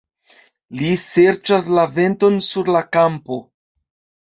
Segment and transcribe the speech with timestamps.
[0.79, 3.41] Li serĉas la venton sur la kampo.